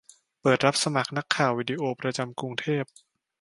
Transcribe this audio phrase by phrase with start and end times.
[0.41, 2.83] เปิดรับสมัครนักข่าววิดีโอ ประจำกรุงเทพ